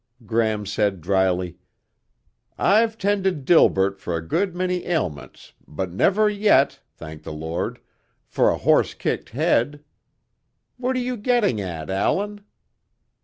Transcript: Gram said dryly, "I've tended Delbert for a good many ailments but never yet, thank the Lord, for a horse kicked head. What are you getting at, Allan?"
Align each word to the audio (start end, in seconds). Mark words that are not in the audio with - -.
Gram 0.25 0.65
said 0.65 0.99
dryly, 0.99 1.57
"I've 2.57 2.97
tended 2.97 3.45
Delbert 3.45 3.99
for 3.99 4.15
a 4.17 4.27
good 4.27 4.55
many 4.55 4.87
ailments 4.87 5.53
but 5.67 5.91
never 5.91 6.27
yet, 6.27 6.79
thank 6.95 7.21
the 7.21 7.31
Lord, 7.31 7.79
for 8.25 8.49
a 8.49 8.57
horse 8.57 8.95
kicked 8.95 9.29
head. 9.29 9.83
What 10.77 10.95
are 10.95 10.99
you 10.99 11.17
getting 11.17 11.61
at, 11.61 11.91
Allan?" 11.91 12.43